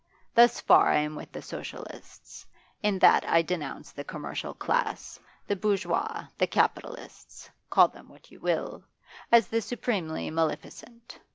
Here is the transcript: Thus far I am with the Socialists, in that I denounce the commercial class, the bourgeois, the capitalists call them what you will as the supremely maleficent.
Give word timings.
Thus 0.33 0.59
far 0.59 0.87
I 0.87 0.97
am 0.97 1.15
with 1.15 1.31
the 1.31 1.43
Socialists, 1.43 2.47
in 2.81 2.97
that 2.97 3.23
I 3.29 3.43
denounce 3.43 3.91
the 3.91 4.03
commercial 4.03 4.55
class, 4.55 5.19
the 5.45 5.55
bourgeois, 5.55 6.25
the 6.39 6.47
capitalists 6.47 7.51
call 7.69 7.87
them 7.89 8.09
what 8.09 8.31
you 8.31 8.39
will 8.39 8.83
as 9.31 9.49
the 9.49 9.61
supremely 9.61 10.31
maleficent. 10.31 11.19